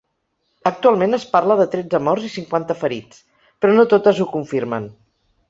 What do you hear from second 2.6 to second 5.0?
ferits, però no totes ho confirmen.